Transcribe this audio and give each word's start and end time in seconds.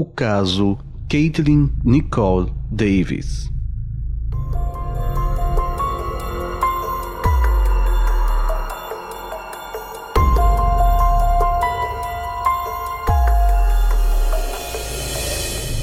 O 0.00 0.04
caso 0.04 0.78
Caitlin 1.08 1.72
Nicole 1.82 2.52
Davis. 2.70 3.50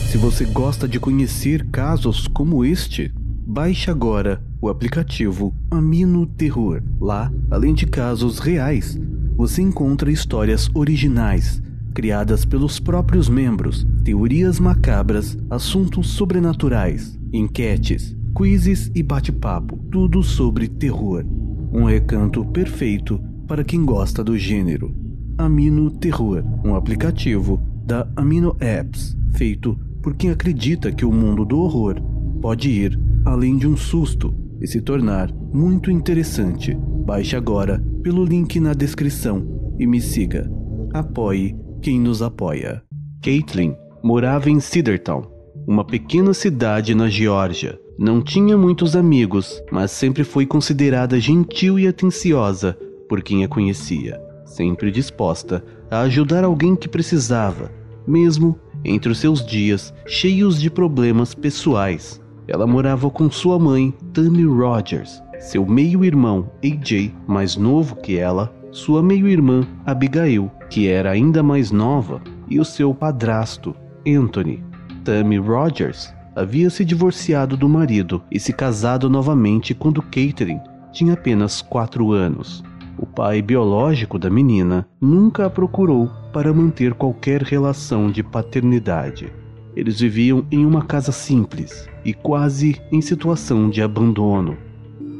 Se 0.10 0.18
você 0.18 0.46
gosta 0.46 0.88
de 0.88 0.98
conhecer 0.98 1.70
casos 1.70 2.26
como 2.26 2.64
este, 2.64 3.14
baixe 3.46 3.92
agora 3.92 4.42
o 4.62 4.70
aplicativo 4.70 5.54
Amino 5.70 6.26
Terror. 6.26 6.82
Lá, 7.02 7.30
além 7.52 7.74
de 7.74 7.86
casos 7.86 8.40
reais, 8.40 8.98
você 9.36 9.62
encontra 9.62 10.10
histórias 10.10 10.70
originais 10.74 11.62
criadas 11.96 12.44
pelos 12.44 12.78
próprios 12.78 13.30
membros, 13.30 13.88
teorias 14.04 14.60
macabras, 14.60 15.38
assuntos 15.50 16.10
sobrenaturais, 16.10 17.18
enquetes, 17.32 18.16
quizzes 18.38 18.92
e 18.94 19.02
bate-papo, 19.02 19.78
tudo 19.90 20.22
sobre 20.22 20.68
terror. 20.68 21.26
Um 21.72 21.86
recanto 21.86 22.44
perfeito 22.46 23.20
para 23.48 23.64
quem 23.64 23.86
gosta 23.86 24.24
do 24.24 24.38
gênero. 24.38 24.94
Amino 25.38 25.90
Terror, 25.90 26.44
um 26.64 26.76
aplicativo 26.76 27.62
da 27.86 28.08
Amino 28.16 28.56
Apps, 28.60 29.16
feito 29.34 29.80
por 30.02 30.16
quem 30.16 30.30
acredita 30.30 30.92
que 30.92 31.06
o 31.06 31.12
mundo 31.12 31.46
do 31.46 31.58
horror 31.60 31.96
pode 32.42 32.70
ir 32.70 33.00
além 33.24 33.58
de 33.58 33.68
um 33.68 33.78
susto 33.78 34.34
e 34.60 34.68
se 34.68 34.82
tornar 34.82 35.32
muito 35.54 35.90
interessante. 35.90 36.78
Baixe 37.06 37.36
agora 37.36 37.82
pelo 38.04 38.26
link 38.26 38.60
na 38.60 38.74
descrição 38.74 39.46
e 39.80 39.88
me 39.88 40.02
siga. 40.02 40.50
Apoie 40.94 41.56
quem 41.86 42.00
nos 42.00 42.24
apoia. 42.24 42.82
Caitlin 43.22 43.76
morava 44.04 44.50
em 44.50 44.60
Cedartown, 44.60 45.22
uma 45.68 45.86
pequena 45.86 46.34
cidade 46.34 46.96
na 46.96 47.08
Geórgia. 47.08 47.80
Não 47.96 48.24
tinha 48.24 48.58
muitos 48.58 48.96
amigos, 48.96 49.62
mas 49.72 49.92
sempre 49.92 50.24
foi 50.24 50.48
considerada 50.48 51.20
gentil 51.20 51.78
e 51.78 51.88
atenciosa 51.88 52.76
por 53.08 53.22
quem 53.22 53.44
a 53.44 53.48
conhecia, 53.48 54.20
sempre 54.48 54.90
disposta 54.90 55.64
a 55.92 56.02
ajudar 56.02 56.44
alguém 56.44 56.76
que 56.76 56.90
precisava, 56.90 57.72
mesmo 58.08 58.60
entre 58.84 59.12
os 59.12 59.20
seus 59.20 59.46
dias 59.46 59.94
cheios 60.08 60.60
de 60.60 60.72
problemas 60.72 61.36
pessoais. 61.36 62.20
Ela 62.48 62.66
morava 62.66 63.12
com 63.12 63.30
sua 63.30 63.60
mãe, 63.60 63.94
Tammy 64.12 64.44
Rogers, 64.44 65.22
seu 65.40 65.64
meio-irmão, 65.68 66.50
AJ, 66.64 67.14
mais 67.28 67.56
novo 67.56 67.96
que 67.98 68.18
ela, 68.18 68.52
sua 68.72 69.04
meio-irmã, 69.04 69.68
Abigail, 69.86 70.52
que 70.76 70.90
era 70.90 71.10
ainda 71.12 71.42
mais 71.42 71.72
nova, 71.72 72.22
e 72.50 72.60
o 72.60 72.66
seu 72.66 72.94
padrasto, 72.94 73.74
Anthony. 74.06 74.62
Tammy 75.06 75.38
Rogers 75.38 76.14
havia 76.36 76.70
se 76.70 76.84
divorciado 76.84 77.56
do 77.56 77.70
marido 77.70 78.22
e 78.30 78.38
se 78.42 78.52
casado 78.52 79.10
novamente 79.10 79.74
quando 79.74 80.02
Catherine 80.02 80.60
tinha 80.92 81.14
apenas 81.14 81.62
quatro 81.62 82.12
anos. 82.12 82.62
O 82.98 83.06
pai 83.06 83.42
biológico 83.42 84.20
da 84.20 84.30
menina 84.30 84.86
nunca 85.00 85.46
a 85.46 85.50
procurou 85.50 86.12
para 86.34 86.54
manter 86.54 86.94
qualquer 86.94 87.42
relação 87.42 88.12
de 88.12 88.22
paternidade. 88.22 89.32
Eles 89.78 90.02
viviam 90.02 90.46
em 90.52 90.66
uma 90.66 90.84
casa 90.84 91.14
simples 91.14 91.88
e 92.04 92.14
quase 92.14 92.82
em 92.92 93.00
situação 93.00 93.70
de 93.70 93.82
abandono. 93.82 94.58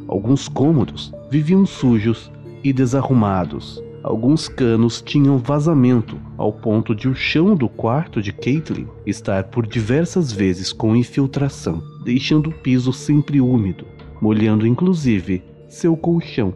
Alguns 0.06 0.48
cômodos 0.48 1.14
viviam 1.30 1.64
sujos 1.64 2.30
e 2.62 2.74
desarrumados. 2.74 3.85
Alguns 4.06 4.46
canos 4.46 5.02
tinham 5.02 5.36
vazamento, 5.36 6.16
ao 6.38 6.52
ponto 6.52 6.94
de 6.94 7.08
o 7.08 7.14
chão 7.14 7.56
do 7.56 7.68
quarto 7.68 8.22
de 8.22 8.32
Caitlin 8.32 8.86
estar 9.04 9.42
por 9.48 9.66
diversas 9.66 10.30
vezes 10.30 10.72
com 10.72 10.94
infiltração, 10.94 11.82
deixando 12.04 12.50
o 12.50 12.52
piso 12.52 12.92
sempre 12.92 13.40
úmido, 13.40 13.84
molhando 14.22 14.64
inclusive 14.64 15.42
seu 15.68 15.96
colchão, 15.96 16.54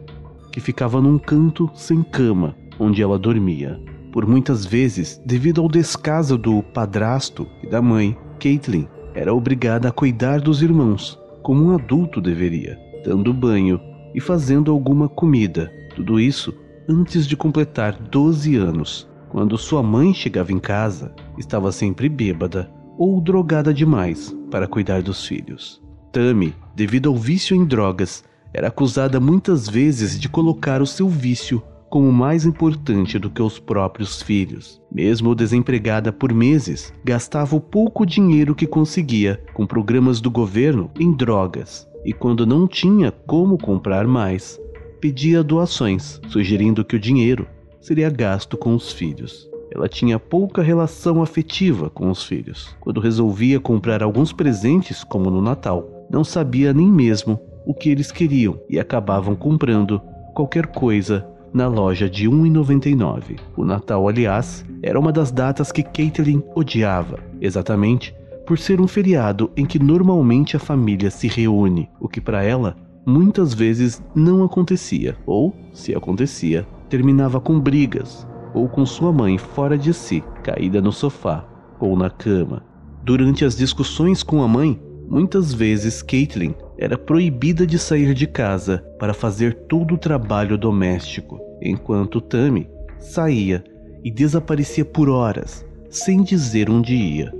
que 0.49 0.61
ficava 0.61 1.01
num 1.01 1.19
canto 1.19 1.69
sem 1.75 2.01
cama, 2.03 2.55
onde 2.79 3.03
ela 3.03 3.19
dormia. 3.19 3.77
Por 4.13 4.25
muitas 4.25 4.65
vezes, 4.65 5.21
devido 5.25 5.59
ao 5.59 5.67
descaso 5.67 6.37
do 6.37 6.63
padrasto 6.63 7.45
e 7.61 7.67
da 7.67 7.81
mãe, 7.81 8.17
Caitlin 8.39 8.87
era 9.13 9.33
obrigada 9.33 9.89
a 9.89 9.91
cuidar 9.91 10.39
dos 10.39 10.61
irmãos, 10.61 11.19
como 11.43 11.65
um 11.65 11.75
adulto 11.75 12.21
deveria, 12.21 12.79
dando 13.03 13.33
banho 13.33 13.77
e 14.15 14.21
fazendo 14.21 14.71
alguma 14.71 15.09
comida, 15.09 15.69
tudo 15.97 16.17
isso 16.17 16.53
antes 16.87 17.27
de 17.27 17.35
completar 17.35 17.93
12 17.93 18.55
anos. 18.55 19.09
Quando 19.29 19.57
sua 19.57 19.81
mãe 19.81 20.13
chegava 20.13 20.51
em 20.51 20.59
casa, 20.59 21.13
estava 21.37 21.71
sempre 21.71 22.09
bêbada 22.09 22.69
ou 22.97 23.21
drogada 23.21 23.73
demais 23.73 24.35
para 24.49 24.67
cuidar 24.67 25.01
dos 25.01 25.25
filhos. 25.25 25.81
Tammy, 26.11 26.53
devido 26.75 27.09
ao 27.09 27.15
vício 27.15 27.55
em 27.55 27.65
drogas, 27.65 28.23
era 28.53 28.67
acusada 28.67 29.19
muitas 29.19 29.69
vezes 29.69 30.19
de 30.19 30.27
colocar 30.27 30.81
o 30.81 30.87
seu 30.87 31.07
vício 31.07 31.63
como 31.89 32.11
mais 32.11 32.45
importante 32.45 33.19
do 33.19 33.29
que 33.29 33.41
os 33.41 33.59
próprios 33.59 34.21
filhos. 34.21 34.81
Mesmo 34.89 35.35
desempregada 35.35 36.11
por 36.11 36.33
meses, 36.33 36.93
gastava 37.03 37.55
o 37.55 37.59
pouco 37.59 38.05
dinheiro 38.05 38.55
que 38.55 38.65
conseguia 38.65 39.43
com 39.53 39.67
programas 39.67 40.21
do 40.21 40.31
governo 40.31 40.89
em 40.97 41.11
drogas, 41.11 41.85
e 42.05 42.13
quando 42.13 42.45
não 42.45 42.65
tinha 42.65 43.11
como 43.11 43.57
comprar 43.57 44.07
mais, 44.07 44.57
pedia 45.01 45.43
doações, 45.43 46.21
sugerindo 46.29 46.85
que 46.85 46.95
o 46.95 46.99
dinheiro 46.99 47.47
seria 47.81 48.09
gasto 48.09 48.55
com 48.55 48.75
os 48.75 48.93
filhos. 48.93 49.49
Ela 49.73 49.89
tinha 49.89 50.19
pouca 50.19 50.61
relação 50.61 51.23
afetiva 51.23 51.89
com 51.89 52.11
os 52.11 52.23
filhos. 52.23 52.75
Quando 52.79 52.99
resolvia 52.99 53.59
comprar 53.59 54.03
alguns 54.03 54.31
presentes, 54.31 55.03
como 55.03 55.31
no 55.31 55.41
Natal, 55.41 56.07
não 56.09 56.23
sabia 56.23 56.71
nem 56.71 56.87
mesmo 56.87 57.39
o 57.65 57.73
que 57.73 57.89
eles 57.89 58.11
queriam 58.11 58.59
e 58.69 58.79
acabavam 58.79 59.35
comprando 59.35 59.99
qualquer 60.35 60.67
coisa 60.67 61.25
na 61.51 61.67
loja 61.67 62.09
de 62.09 62.27
R$ 62.27 62.35
1,99. 62.35 63.39
O 63.57 63.65
Natal, 63.65 64.07
aliás, 64.07 64.63
era 64.83 64.99
uma 64.99 65.11
das 65.11 65.31
datas 65.31 65.71
que 65.71 65.83
Caitlin 65.83 66.43
odiava, 66.55 67.17
exatamente 67.41 68.13
por 68.45 68.59
ser 68.59 68.81
um 68.81 68.87
feriado 68.87 69.49
em 69.55 69.65
que 69.65 69.79
normalmente 69.79 70.57
a 70.57 70.59
família 70.59 71.09
se 71.09 71.27
reúne, 71.27 71.89
o 71.99 72.07
que 72.07 72.19
para 72.19 72.43
ela 72.43 72.75
muitas 73.05 73.53
vezes 73.53 74.01
não 74.15 74.43
acontecia, 74.43 75.15
ou, 75.25 75.55
se 75.73 75.95
acontecia, 75.95 76.67
terminava 76.89 77.39
com 77.39 77.59
brigas 77.59 78.27
ou 78.53 78.67
com 78.67 78.85
sua 78.85 79.11
mãe 79.11 79.37
fora 79.37 79.77
de 79.77 79.93
si, 79.93 80.23
caída 80.43 80.81
no 80.81 80.91
sofá 80.91 81.45
ou 81.79 81.95
na 81.95 82.09
cama. 82.09 82.63
Durante 83.03 83.45
as 83.45 83.55
discussões 83.55 84.23
com 84.23 84.43
a 84.43 84.47
mãe, 84.47 84.79
muitas 85.07 85.53
vezes 85.53 86.01
Caitlin 86.01 86.53
era 86.77 86.97
proibida 86.97 87.65
de 87.65 87.79
sair 87.79 88.13
de 88.13 88.27
casa 88.27 88.83
para 88.99 89.13
fazer 89.13 89.53
todo 89.67 89.95
o 89.95 89.97
trabalho 89.97 90.57
doméstico, 90.57 91.39
enquanto 91.61 92.21
Tammy 92.21 92.69
saía 92.99 93.63
e 94.03 94.11
desaparecia 94.11 94.85
por 94.85 95.09
horas, 95.09 95.65
sem 95.89 96.23
dizer 96.23 96.69
onde 96.69 96.95
ia. 96.95 97.33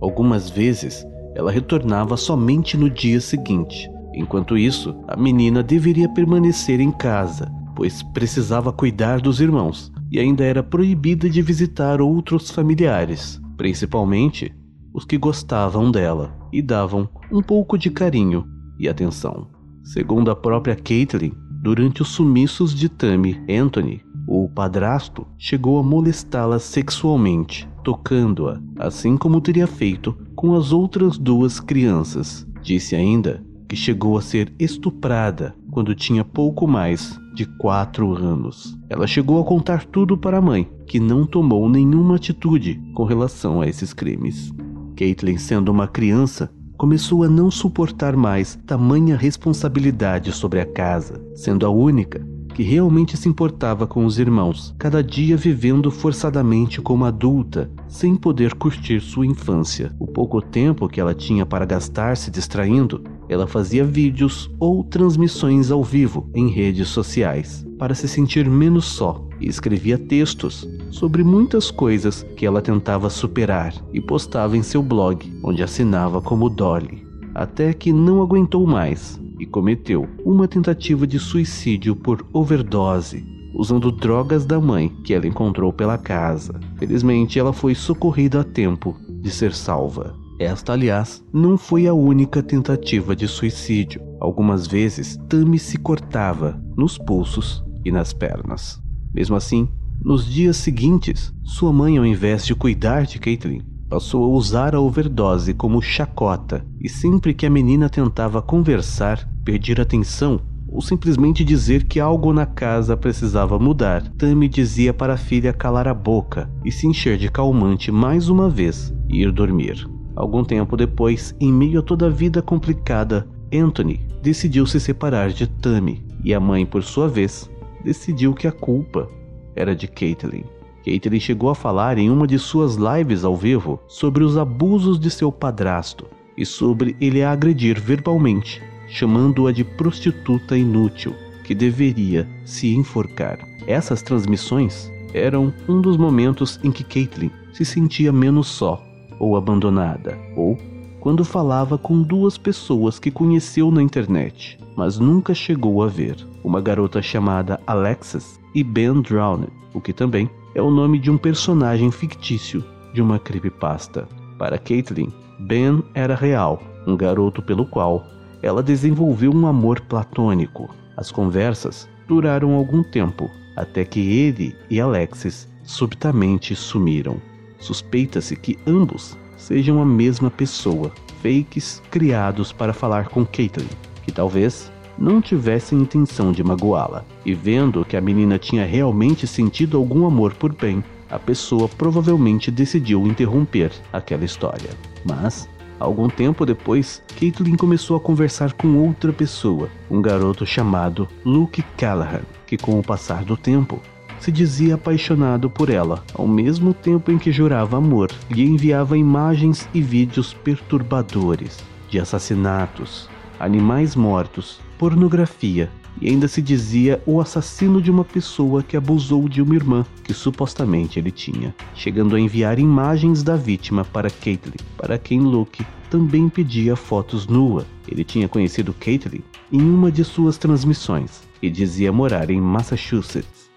Algumas 0.00 0.48
vezes, 0.50 1.06
ela 1.34 1.50
retornava 1.50 2.16
somente 2.16 2.76
no 2.76 2.88
dia 2.88 3.20
seguinte, 3.20 3.90
Enquanto 4.20 4.58
isso, 4.58 4.94
a 5.08 5.16
menina 5.16 5.62
deveria 5.62 6.06
permanecer 6.06 6.78
em 6.78 6.92
casa, 6.92 7.50
pois 7.74 8.02
precisava 8.02 8.70
cuidar 8.70 9.18
dos 9.18 9.40
irmãos 9.40 9.90
e 10.12 10.20
ainda 10.20 10.44
era 10.44 10.62
proibida 10.62 11.30
de 11.30 11.40
visitar 11.40 12.02
outros 12.02 12.50
familiares, 12.50 13.40
principalmente 13.56 14.54
os 14.92 15.06
que 15.06 15.16
gostavam 15.16 15.90
dela 15.90 16.36
e 16.52 16.60
davam 16.60 17.08
um 17.32 17.40
pouco 17.40 17.78
de 17.78 17.88
carinho 17.88 18.44
e 18.78 18.90
atenção. 18.90 19.48
Segundo 19.82 20.30
a 20.30 20.36
própria 20.36 20.76
Caitlin, 20.76 21.32
durante 21.62 22.02
os 22.02 22.08
sumiços 22.08 22.74
de 22.74 22.90
Tammy, 22.90 23.40
Anthony, 23.48 24.02
o 24.28 24.50
padrasto 24.50 25.26
chegou 25.38 25.78
a 25.78 25.82
molestá-la 25.82 26.58
sexualmente, 26.58 27.66
tocando-a, 27.82 28.60
assim 28.78 29.16
como 29.16 29.40
teria 29.40 29.66
feito 29.66 30.14
com 30.36 30.54
as 30.54 30.72
outras 30.72 31.16
duas 31.16 31.58
crianças. 31.58 32.46
Disse 32.62 32.94
ainda 32.94 33.42
que 33.70 33.76
chegou 33.76 34.18
a 34.18 34.20
ser 34.20 34.52
estuprada 34.58 35.54
quando 35.70 35.94
tinha 35.94 36.24
pouco 36.24 36.66
mais 36.66 37.16
de 37.32 37.46
quatro 37.46 38.12
anos. 38.16 38.76
Ela 38.88 39.06
chegou 39.06 39.40
a 39.40 39.44
contar 39.44 39.84
tudo 39.84 40.18
para 40.18 40.38
a 40.38 40.40
mãe, 40.40 40.68
que 40.88 40.98
não 40.98 41.24
tomou 41.24 41.68
nenhuma 41.68 42.16
atitude 42.16 42.82
com 42.92 43.04
relação 43.04 43.60
a 43.60 43.68
esses 43.68 43.92
crimes. 43.92 44.52
Caitlin, 44.96 45.38
sendo 45.38 45.70
uma 45.70 45.86
criança, 45.86 46.50
começou 46.76 47.22
a 47.22 47.28
não 47.28 47.48
suportar 47.48 48.16
mais 48.16 48.58
tamanha 48.66 49.16
responsabilidade 49.16 50.32
sobre 50.32 50.60
a 50.60 50.66
casa, 50.66 51.24
sendo 51.36 51.64
a 51.64 51.70
única 51.70 52.26
que 52.52 52.64
realmente 52.64 53.16
se 53.16 53.28
importava 53.28 53.86
com 53.86 54.04
os 54.04 54.18
irmãos, 54.18 54.74
cada 54.76 55.00
dia 55.00 55.36
vivendo 55.36 55.92
forçadamente 55.92 56.80
como 56.82 57.04
adulta, 57.04 57.70
sem 57.86 58.16
poder 58.16 58.54
curtir 58.54 59.00
sua 59.00 59.24
infância. 59.24 59.94
O 59.98 60.08
pouco 60.08 60.42
tempo 60.42 60.88
que 60.88 61.00
ela 61.00 61.14
tinha 61.14 61.46
para 61.46 61.64
gastar 61.64 62.16
se 62.16 62.30
distraindo, 62.32 63.02
ela 63.30 63.46
fazia 63.46 63.84
vídeos 63.84 64.50
ou 64.58 64.82
transmissões 64.82 65.70
ao 65.70 65.84
vivo 65.84 66.28
em 66.34 66.48
redes 66.48 66.88
sociais 66.88 67.64
para 67.78 67.94
se 67.94 68.08
sentir 68.08 68.50
menos 68.50 68.86
só 68.86 69.24
e 69.40 69.48
escrevia 69.48 69.96
textos 69.96 70.68
sobre 70.90 71.22
muitas 71.22 71.70
coisas 71.70 72.26
que 72.36 72.44
ela 72.44 72.60
tentava 72.60 73.08
superar 73.08 73.72
e 73.92 74.00
postava 74.00 74.56
em 74.56 74.62
seu 74.64 74.82
blog, 74.82 75.32
onde 75.44 75.62
assinava 75.62 76.20
como 76.20 76.50
Dolly, 76.50 77.06
até 77.32 77.72
que 77.72 77.92
não 77.92 78.20
aguentou 78.20 78.66
mais 78.66 79.20
e 79.38 79.46
cometeu 79.46 80.08
uma 80.24 80.48
tentativa 80.48 81.06
de 81.06 81.20
suicídio 81.20 81.94
por 81.94 82.26
overdose, 82.32 83.24
usando 83.54 83.92
drogas 83.92 84.44
da 84.44 84.60
mãe 84.60 84.88
que 85.04 85.14
ela 85.14 85.28
encontrou 85.28 85.72
pela 85.72 85.96
casa. 85.96 86.58
Felizmente, 86.76 87.38
ela 87.38 87.52
foi 87.52 87.76
socorrida 87.76 88.40
a 88.40 88.44
tempo 88.44 88.96
de 89.08 89.30
ser 89.30 89.54
salva. 89.54 90.19
Esta, 90.40 90.72
aliás, 90.72 91.22
não 91.30 91.58
foi 91.58 91.86
a 91.86 91.92
única 91.92 92.42
tentativa 92.42 93.14
de 93.14 93.28
suicídio. 93.28 94.00
Algumas 94.18 94.66
vezes, 94.66 95.18
Tammy 95.28 95.58
se 95.58 95.76
cortava 95.76 96.58
nos 96.74 96.96
pulsos 96.96 97.62
e 97.84 97.92
nas 97.92 98.14
pernas. 98.14 98.80
Mesmo 99.12 99.36
assim, 99.36 99.68
nos 100.02 100.24
dias 100.24 100.56
seguintes, 100.56 101.30
sua 101.44 101.70
mãe, 101.74 101.98
ao 101.98 102.06
invés 102.06 102.46
de 102.46 102.54
cuidar 102.54 103.04
de 103.04 103.18
Caitlin, 103.18 103.60
passou 103.86 104.24
a 104.24 104.28
usar 104.28 104.74
a 104.74 104.80
overdose 104.80 105.52
como 105.52 105.82
chacota 105.82 106.64
e 106.80 106.88
sempre 106.88 107.34
que 107.34 107.44
a 107.44 107.50
menina 107.50 107.90
tentava 107.90 108.40
conversar, 108.40 109.28
pedir 109.44 109.78
atenção 109.78 110.40
ou 110.66 110.80
simplesmente 110.80 111.44
dizer 111.44 111.84
que 111.84 112.00
algo 112.00 112.32
na 112.32 112.46
casa 112.46 112.96
precisava 112.96 113.58
mudar, 113.58 114.08
Tammy 114.16 114.48
dizia 114.48 114.94
para 114.94 115.14
a 115.14 115.18
filha 115.18 115.52
calar 115.52 115.86
a 115.86 115.92
boca 115.92 116.50
e 116.64 116.72
se 116.72 116.86
encher 116.86 117.18
de 117.18 117.30
calmante 117.30 117.92
mais 117.92 118.30
uma 118.30 118.48
vez 118.48 118.90
e 119.06 119.20
ir 119.20 119.30
dormir. 119.32 119.99
Algum 120.20 120.44
tempo 120.44 120.76
depois, 120.76 121.34
em 121.40 121.50
meio 121.50 121.80
a 121.80 121.82
toda 121.82 122.04
a 122.04 122.10
vida 122.10 122.42
complicada, 122.42 123.26
Anthony 123.50 124.06
decidiu 124.22 124.66
se 124.66 124.78
separar 124.78 125.30
de 125.30 125.46
Tammy 125.46 126.04
e 126.22 126.34
a 126.34 126.38
mãe, 126.38 126.66
por 126.66 126.82
sua 126.82 127.08
vez, 127.08 127.50
decidiu 127.82 128.34
que 128.34 128.46
a 128.46 128.52
culpa 128.52 129.08
era 129.56 129.74
de 129.74 129.88
Caitlin. 129.88 130.44
Caitlin 130.84 131.18
chegou 131.18 131.48
a 131.48 131.54
falar 131.54 131.96
em 131.96 132.10
uma 132.10 132.26
de 132.26 132.38
suas 132.38 132.76
lives 132.76 133.24
ao 133.24 133.34
vivo 133.34 133.80
sobre 133.88 134.22
os 134.22 134.36
abusos 134.36 135.00
de 135.00 135.10
seu 135.10 135.32
padrasto 135.32 136.06
e 136.36 136.44
sobre 136.44 136.94
ele 137.00 137.22
a 137.22 137.32
agredir 137.32 137.80
verbalmente, 137.80 138.62
chamando-a 138.88 139.50
de 139.50 139.64
prostituta 139.64 140.54
inútil 140.54 141.14
que 141.44 141.54
deveria 141.54 142.28
se 142.44 142.74
enforcar. 142.74 143.38
Essas 143.66 144.02
transmissões 144.02 144.92
eram 145.14 145.50
um 145.66 145.80
dos 145.80 145.96
momentos 145.96 146.60
em 146.62 146.70
que 146.70 146.84
Caitlin 146.84 147.30
se 147.54 147.64
sentia 147.64 148.12
menos 148.12 148.48
só 148.48 148.89
ou 149.20 149.36
abandonada, 149.36 150.18
ou 150.34 150.58
quando 150.98 151.24
falava 151.24 151.78
com 151.78 152.02
duas 152.02 152.36
pessoas 152.36 152.98
que 152.98 153.10
conheceu 153.10 153.70
na 153.70 153.82
internet, 153.82 154.58
mas 154.76 154.98
nunca 154.98 155.32
chegou 155.32 155.82
a 155.82 155.86
ver, 155.86 156.16
uma 156.42 156.60
garota 156.60 157.00
chamada 157.00 157.60
Alexis 157.66 158.40
e 158.54 158.64
Ben 158.64 159.00
Drowned, 159.00 159.52
o 159.72 159.80
que 159.80 159.92
também 159.92 160.28
é 160.54 160.60
o 160.60 160.70
nome 160.70 160.98
de 160.98 161.10
um 161.10 161.16
personagem 161.16 161.90
fictício 161.90 162.64
de 162.92 163.00
uma 163.00 163.18
creepypasta. 163.18 164.08
Para 164.38 164.58
Caitlin, 164.58 165.12
Ben 165.38 165.82
era 165.94 166.14
real, 166.14 166.60
um 166.86 166.96
garoto 166.96 167.40
pelo 167.40 167.64
qual 167.64 168.04
ela 168.42 168.62
desenvolveu 168.62 169.32
um 169.32 169.46
amor 169.46 169.80
platônico. 169.82 170.68
As 170.96 171.10
conversas 171.10 171.88
duraram 172.08 172.54
algum 172.54 172.82
tempo, 172.82 173.30
até 173.56 173.84
que 173.84 174.00
ele 174.00 174.56
e 174.68 174.80
Alexis 174.80 175.48
subitamente 175.62 176.56
sumiram. 176.56 177.16
Suspeita-se 177.60 178.34
que 178.34 178.58
ambos 178.66 179.16
sejam 179.36 179.80
a 179.80 179.84
mesma 179.84 180.30
pessoa, 180.30 180.90
fakes 181.22 181.82
criados 181.90 182.52
para 182.52 182.72
falar 182.72 183.08
com 183.08 183.24
Caitlin, 183.24 183.68
que 184.02 184.10
talvez 184.10 184.72
não 184.98 185.20
tivessem 185.20 185.80
intenção 185.80 186.32
de 186.32 186.42
magoá-la. 186.42 187.04
E 187.24 187.32
vendo 187.34 187.84
que 187.84 187.96
a 187.96 188.00
menina 188.00 188.38
tinha 188.38 188.66
realmente 188.66 189.26
sentido 189.26 189.76
algum 189.76 190.06
amor 190.06 190.34
por 190.34 190.54
Ben, 190.54 190.82
a 191.10 191.18
pessoa 191.18 191.68
provavelmente 191.68 192.50
decidiu 192.50 193.06
interromper 193.06 193.72
aquela 193.92 194.24
história. 194.24 194.70
Mas, 195.04 195.48
algum 195.78 196.08
tempo 196.08 196.44
depois, 196.46 197.02
Caitlin 197.18 197.56
começou 197.56 197.96
a 197.96 198.00
conversar 198.00 198.52
com 198.52 198.76
outra 198.76 199.12
pessoa, 199.12 199.68
um 199.90 200.00
garoto 200.00 200.46
chamado 200.46 201.08
Luke 201.24 201.62
Callahan, 201.76 202.22
que 202.46 202.56
com 202.56 202.78
o 202.78 202.82
passar 202.82 203.24
do 203.24 203.36
tempo 203.36 203.80
se 204.20 204.30
dizia 204.30 204.74
apaixonado 204.74 205.50
por 205.50 205.70
ela, 205.70 206.04
ao 206.14 206.28
mesmo 206.28 206.72
tempo 206.74 207.10
em 207.10 207.18
que 207.18 207.32
jurava 207.32 207.78
amor, 207.78 208.10
lhe 208.30 208.44
enviava 208.44 208.96
imagens 208.96 209.68
e 209.74 209.80
vídeos 209.80 210.32
perturbadores 210.32 211.58
de 211.88 211.98
assassinatos, 211.98 213.08
animais 213.38 213.96
mortos, 213.96 214.60
pornografia 214.78 215.70
e 216.00 216.08
ainda 216.08 216.28
se 216.28 216.40
dizia 216.40 217.02
o 217.04 217.20
assassino 217.20 217.82
de 217.82 217.90
uma 217.90 218.04
pessoa 218.04 218.62
que 218.62 218.76
abusou 218.76 219.28
de 219.28 219.42
uma 219.42 219.54
irmã 219.54 219.84
que 220.04 220.14
supostamente 220.14 220.98
ele 220.98 221.10
tinha, 221.10 221.54
chegando 221.74 222.16
a 222.16 222.20
enviar 222.20 222.58
imagens 222.58 223.22
da 223.22 223.36
vítima 223.36 223.84
para 223.84 224.10
Caitlyn, 224.10 224.54
para 224.76 224.98
quem 224.98 225.20
Luke 225.20 225.64
também 225.90 226.28
pedia 226.28 226.76
fotos 226.76 227.26
nua. 227.26 227.66
Ele 227.88 228.04
tinha 228.04 228.28
conhecido 228.28 228.72
Caitlyn 228.72 229.22
em 229.52 229.60
uma 229.60 229.90
de 229.90 230.04
suas 230.04 230.38
transmissões 230.38 231.22
e 231.42 231.50
dizia 231.50 231.92
morar 231.92 232.30
em 232.30 232.40
Massachusetts. 232.40 233.49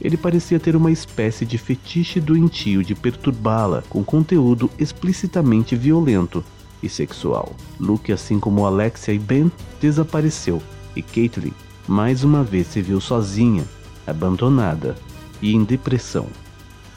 Ele 0.00 0.16
parecia 0.16 0.58
ter 0.58 0.74
uma 0.74 0.90
espécie 0.90 1.44
de 1.44 1.58
fetiche 1.58 2.20
doentio 2.20 2.82
de 2.82 2.94
perturbá-la 2.94 3.82
com 3.88 4.02
conteúdo 4.02 4.70
explicitamente 4.78 5.76
violento 5.76 6.42
e 6.82 6.88
sexual. 6.88 7.54
Luke, 7.78 8.12
assim 8.12 8.40
como 8.40 8.64
Alexia 8.64 9.12
e 9.12 9.18
Ben, 9.18 9.52
desapareceu 9.80 10.62
e 10.96 11.02
Caitlin 11.02 11.52
mais 11.90 12.22
uma 12.22 12.44
vez 12.44 12.68
se 12.68 12.80
viu 12.80 13.00
sozinha, 13.00 13.64
abandonada 14.06 14.94
e 15.42 15.54
em 15.54 15.64
depressão. 15.64 16.26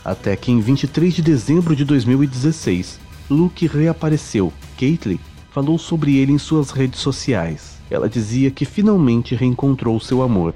Até 0.06 0.35
que 0.35 0.51
em 0.51 0.59
23 0.59 1.15
de 1.15 1.21
dezembro 1.23 1.75
de 1.75 1.83
2016, 1.83 2.99
Luke 3.27 3.65
reapareceu. 3.65 4.53
Caitlin 4.77 5.19
falou 5.51 5.79
sobre 5.79 6.17
ele 6.17 6.31
em 6.31 6.38
suas 6.38 6.69
redes 6.69 6.99
sociais. 6.99 7.79
Ela 7.89 8.07
dizia 8.07 8.51
que 8.51 8.65
finalmente 8.65 9.33
reencontrou 9.33 9.99
seu 9.99 10.21
amor. 10.21 10.56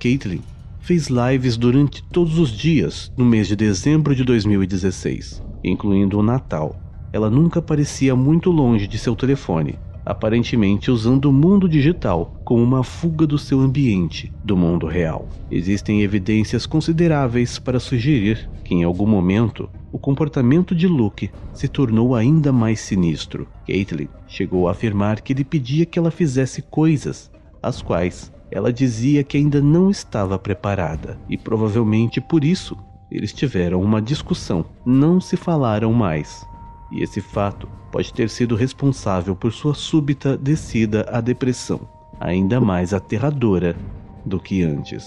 Caitlin 0.00 0.42
fez 0.78 1.08
lives 1.08 1.56
durante 1.56 2.02
todos 2.02 2.38
os 2.38 2.50
dias 2.50 3.12
no 3.16 3.24
mês 3.24 3.48
de 3.48 3.56
dezembro 3.56 4.14
de 4.14 4.24
2016, 4.24 5.42
incluindo 5.62 6.18
o 6.18 6.22
Natal. 6.22 6.76
Ela 7.12 7.30
nunca 7.30 7.60
parecia 7.60 8.14
muito 8.14 8.50
longe 8.50 8.86
de 8.86 8.98
seu 8.98 9.16
telefone, 9.16 9.78
aparentemente 10.04 10.90
usando 10.90 11.26
o 11.26 11.32
mundo 11.32 11.68
digital 11.68 12.34
como 12.44 12.62
uma 12.62 12.82
fuga 12.82 13.26
do 13.26 13.38
seu 13.38 13.60
ambiente, 13.60 14.32
do 14.42 14.56
mundo 14.56 14.86
real. 14.86 15.28
Existem 15.50 16.02
evidências 16.02 16.64
consideráveis 16.64 17.58
para 17.58 17.78
sugerir 17.78 18.48
que 18.64 18.74
em 18.74 18.84
algum 18.84 19.06
momento 19.06 19.68
o 19.92 19.98
comportamento 19.98 20.74
de 20.74 20.86
Luke 20.86 21.30
se 21.52 21.68
tornou 21.68 22.14
ainda 22.14 22.52
mais 22.52 22.80
sinistro. 22.80 23.46
Caitlin 23.66 24.08
chegou 24.26 24.68
a 24.68 24.72
afirmar 24.72 25.20
que 25.20 25.32
ele 25.32 25.44
pedia 25.44 25.84
que 25.84 25.98
ela 25.98 26.10
fizesse 26.10 26.62
coisas 26.62 27.30
as 27.62 27.82
quais 27.82 28.32
ela 28.50 28.72
dizia 28.72 29.22
que 29.22 29.36
ainda 29.36 29.60
não 29.60 29.90
estava 29.90 30.38
preparada, 30.38 31.18
e 31.28 31.36
provavelmente 31.36 32.20
por 32.20 32.44
isso 32.44 32.76
eles 33.10 33.32
tiveram 33.32 33.80
uma 33.80 34.02
discussão, 34.02 34.64
não 34.84 35.20
se 35.20 35.36
falaram 35.36 35.92
mais. 35.92 36.46
E 36.90 37.02
esse 37.02 37.20
fato 37.20 37.68
pode 37.90 38.12
ter 38.12 38.28
sido 38.28 38.54
responsável 38.54 39.34
por 39.34 39.52
sua 39.52 39.74
súbita 39.74 40.36
descida 40.36 41.06
à 41.10 41.20
depressão, 41.20 41.80
ainda 42.20 42.60
mais 42.60 42.92
aterradora 42.92 43.76
do 44.24 44.38
que 44.38 44.62
antes. 44.62 45.06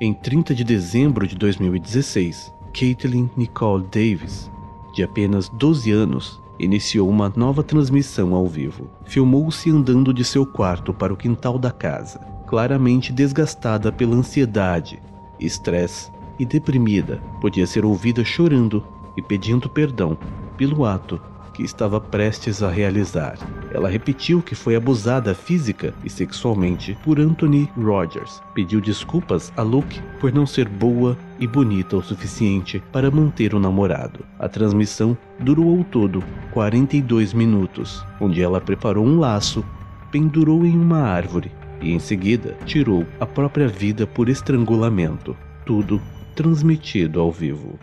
Em 0.00 0.12
30 0.12 0.54
de 0.54 0.62
dezembro 0.62 1.26
de 1.26 1.36
2016, 1.36 2.52
Caitlin 2.78 3.30
Nicole 3.36 3.84
Davis, 3.84 4.50
de 4.94 5.02
apenas 5.02 5.48
12 5.50 5.90
anos, 5.90 6.40
iniciou 6.58 7.08
uma 7.08 7.32
nova 7.34 7.62
transmissão 7.62 8.34
ao 8.34 8.46
vivo. 8.46 8.90
Filmou-se 9.06 9.70
andando 9.70 10.12
de 10.12 10.24
seu 10.24 10.46
quarto 10.46 10.92
para 10.92 11.12
o 11.12 11.16
quintal 11.16 11.58
da 11.58 11.70
casa 11.70 12.35
claramente 12.46 13.12
desgastada 13.12 13.90
pela 13.90 14.16
ansiedade, 14.16 15.02
estresse 15.38 16.10
e 16.38 16.46
deprimida, 16.46 17.20
podia 17.40 17.66
ser 17.66 17.84
ouvida 17.84 18.24
chorando 18.24 18.86
e 19.16 19.22
pedindo 19.22 19.68
perdão 19.68 20.16
pelo 20.56 20.84
ato 20.84 21.20
que 21.52 21.62
estava 21.62 21.98
prestes 21.98 22.62
a 22.62 22.70
realizar. 22.70 23.38
Ela 23.72 23.88
repetiu 23.88 24.42
que 24.42 24.54
foi 24.54 24.76
abusada 24.76 25.34
física 25.34 25.94
e 26.04 26.10
sexualmente 26.10 26.96
por 27.02 27.18
Anthony 27.18 27.66
Rogers. 27.74 28.42
Pediu 28.54 28.78
desculpas 28.78 29.50
a 29.56 29.62
Luke 29.62 29.98
por 30.20 30.30
não 30.34 30.46
ser 30.46 30.68
boa 30.68 31.16
e 31.40 31.46
bonita 31.46 31.96
o 31.96 32.02
suficiente 32.02 32.82
para 32.92 33.10
manter 33.10 33.54
o 33.54 33.58
namorado. 33.58 34.20
A 34.38 34.50
transmissão 34.50 35.16
durou 35.40 35.78
ao 35.78 35.84
todo 35.84 36.22
42 36.52 37.32
minutos, 37.32 38.04
onde 38.20 38.42
ela 38.42 38.60
preparou 38.60 39.06
um 39.06 39.18
laço, 39.18 39.64
pendurou 40.10 40.62
em 40.66 40.78
uma 40.78 41.00
árvore 41.00 41.50
e 41.80 41.92
em 41.92 41.98
seguida 41.98 42.56
tirou 42.64 43.06
a 43.20 43.26
própria 43.26 43.68
vida 43.68 44.06
por 44.06 44.28
estrangulamento, 44.28 45.36
tudo 45.64 46.00
transmitido 46.34 47.20
ao 47.20 47.32
vivo. 47.32 47.78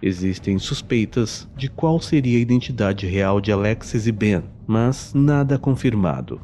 Existem 0.00 0.58
suspeitas 0.58 1.48
de 1.56 1.68
qual 1.68 2.00
seria 2.00 2.36
a 2.36 2.40
identidade 2.40 3.06
real 3.06 3.40
de 3.40 3.52
Alexis 3.52 4.06
e 4.06 4.12
Ben, 4.12 4.42
mas 4.66 5.12
nada 5.14 5.58
confirmado. 5.58 6.40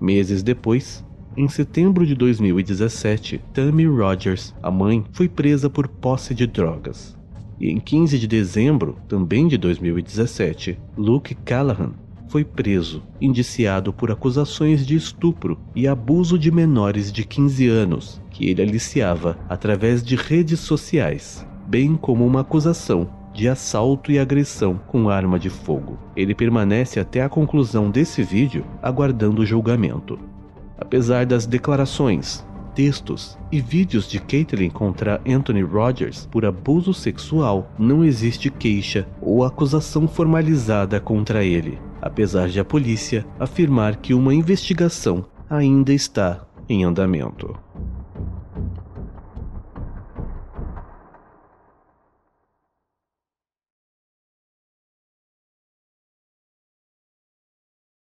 Meses 0.00 0.42
depois, 0.42 1.04
Em 1.36 1.48
setembro 1.48 2.04
de 2.04 2.14
2017, 2.16 3.40
Tammy 3.54 3.86
Rogers, 3.86 4.52
a 4.60 4.68
mãe, 4.68 5.04
foi 5.12 5.28
presa 5.28 5.70
por 5.70 5.86
posse 5.86 6.34
de 6.34 6.44
drogas. 6.44 7.16
E 7.58 7.70
em 7.70 7.78
15 7.78 8.18
de 8.18 8.26
dezembro, 8.26 8.98
também 9.08 9.46
de 9.46 9.56
2017, 9.56 10.76
Luke 10.96 11.34
Callahan 11.36 11.94
foi 12.30 12.44
preso, 12.44 13.02
indiciado 13.20 13.92
por 13.92 14.08
acusações 14.08 14.86
de 14.86 14.94
estupro 14.94 15.58
e 15.74 15.88
abuso 15.88 16.38
de 16.38 16.48
menores 16.48 17.10
de 17.10 17.24
15 17.24 17.66
anos, 17.66 18.22
que 18.30 18.48
ele 18.48 18.62
aliciava 18.62 19.36
através 19.48 20.00
de 20.00 20.14
redes 20.14 20.60
sociais, 20.60 21.44
bem 21.66 21.96
como 21.96 22.24
uma 22.24 22.42
acusação 22.42 23.10
de 23.34 23.48
assalto 23.48 24.12
e 24.12 24.18
agressão 24.18 24.80
com 24.86 25.08
arma 25.08 25.40
de 25.40 25.50
fogo. 25.50 25.98
Ele 26.16 26.32
permanece 26.32 27.00
até 27.00 27.20
a 27.22 27.28
conclusão 27.28 27.90
desse 27.90 28.22
vídeo 28.22 28.64
aguardando 28.80 29.42
o 29.42 29.46
julgamento. 29.46 30.16
Apesar 30.78 31.26
das 31.26 31.46
declarações, 31.46 32.46
textos 32.76 33.36
e 33.50 33.60
vídeos 33.60 34.08
de 34.08 34.20
Caitlyn 34.20 34.70
contra 34.70 35.20
Anthony 35.26 35.62
Rogers 35.62 36.28
por 36.30 36.44
abuso 36.44 36.94
sexual, 36.94 37.72
não 37.76 38.04
existe 38.04 38.50
queixa 38.50 39.08
ou 39.20 39.44
acusação 39.44 40.06
formalizada 40.06 41.00
contra 41.00 41.44
ele, 41.44 41.78
apesar 42.00 42.48
de 42.48 42.60
a 42.60 42.64
polícia 42.64 43.26
afirmar 43.38 43.96
que 43.96 44.14
uma 44.14 44.34
investigação 44.34 45.24
ainda 45.48 45.92
está 45.92 46.46
em 46.68 46.84
andamento. 46.84 47.58